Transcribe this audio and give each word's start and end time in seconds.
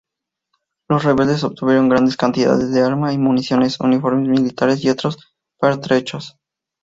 Los 0.89 1.03
rebeldes 1.03 1.43
obtuvieron 1.43 1.87
grandes 1.87 2.17
cantidades 2.17 2.71
de 2.71 2.81
armas 2.81 3.13
y 3.13 3.19
municiones, 3.19 3.79
uniformes 3.79 4.27
militares 4.29 4.83
y 4.83 4.89
otros 4.89 5.19
pertrechos. 5.59 6.39